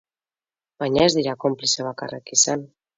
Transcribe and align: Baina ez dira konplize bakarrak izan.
Baina 0.85 1.05
ez 1.11 1.13
dira 1.19 1.37
konplize 1.47 1.89
bakarrak 1.93 2.39
izan. 2.41 2.71